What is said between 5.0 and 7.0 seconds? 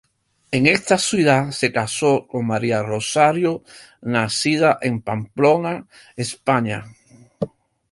Pamplona, España.